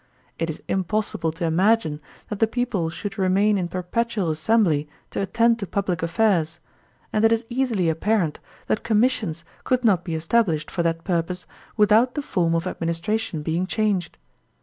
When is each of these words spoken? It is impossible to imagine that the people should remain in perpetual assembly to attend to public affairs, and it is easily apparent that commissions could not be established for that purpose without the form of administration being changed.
It 0.39 0.49
is 0.49 0.63
impossible 0.67 1.31
to 1.33 1.45
imagine 1.45 2.01
that 2.29 2.39
the 2.39 2.47
people 2.47 2.89
should 2.89 3.19
remain 3.19 3.55
in 3.55 3.67
perpetual 3.67 4.31
assembly 4.31 4.89
to 5.11 5.21
attend 5.21 5.59
to 5.59 5.67
public 5.67 6.01
affairs, 6.01 6.59
and 7.13 7.23
it 7.23 7.31
is 7.31 7.45
easily 7.49 7.87
apparent 7.87 8.39
that 8.65 8.81
commissions 8.83 9.45
could 9.63 9.83
not 9.85 10.03
be 10.03 10.15
established 10.15 10.71
for 10.71 10.81
that 10.81 11.03
purpose 11.03 11.45
without 11.77 12.15
the 12.15 12.23
form 12.23 12.55
of 12.55 12.65
administration 12.65 13.43
being 13.43 13.67
changed. 13.67 14.17